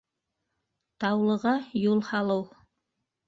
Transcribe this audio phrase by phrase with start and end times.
[1.03, 2.47] Таулыға юл һалыу...